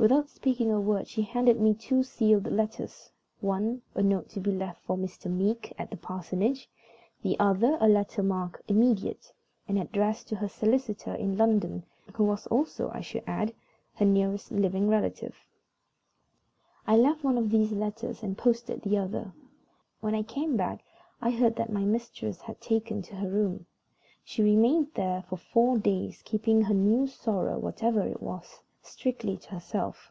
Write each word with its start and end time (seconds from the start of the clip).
Without 0.00 0.30
speaking 0.30 0.72
a 0.72 0.80
word 0.80 1.06
she 1.08 1.20
handed 1.20 1.60
me 1.60 1.74
two 1.74 2.02
sealed 2.02 2.46
letters: 2.50 3.10
one, 3.42 3.82
a 3.94 4.02
note 4.02 4.30
to 4.30 4.40
be 4.40 4.50
left 4.50 4.80
for 4.80 4.96
Mr. 4.96 5.30
Meeke 5.30 5.74
at 5.76 5.90
the 5.90 5.96
parsonage; 5.98 6.70
the 7.20 7.38
other, 7.38 7.76
a 7.82 7.86
letter 7.86 8.22
marked 8.22 8.62
"Immediate," 8.66 9.30
and 9.68 9.78
addressed 9.78 10.26
to 10.28 10.36
her 10.36 10.48
solicitor 10.48 11.12
in 11.14 11.36
London, 11.36 11.82
who 12.14 12.24
was 12.24 12.46
also, 12.46 12.90
I 12.94 13.02
should 13.02 13.24
add, 13.26 13.52
her 13.96 14.06
nearest 14.06 14.50
living 14.50 14.88
relative. 14.88 15.36
I 16.86 16.96
left 16.96 17.22
one 17.22 17.36
of 17.36 17.50
these 17.50 17.70
letters 17.72 18.22
and 18.22 18.38
posted 18.38 18.80
the 18.80 18.96
other. 18.96 19.34
When 20.00 20.14
I 20.14 20.22
came 20.22 20.56
back 20.56 20.82
I 21.20 21.30
heard 21.30 21.56
that 21.56 21.70
my 21.70 21.84
mistress 21.84 22.40
had 22.40 22.58
taken 22.62 23.02
to 23.02 23.16
her 23.16 23.28
room. 23.28 23.66
She 24.24 24.42
remained 24.42 24.94
there 24.94 25.24
for 25.28 25.36
four 25.36 25.76
days, 25.76 26.22
keeping 26.24 26.62
her 26.62 26.74
new 26.74 27.06
sorrow, 27.06 27.58
whatever 27.58 28.00
it 28.06 28.22
was, 28.22 28.60
strictly 28.82 29.36
to 29.36 29.50
herself. 29.50 30.10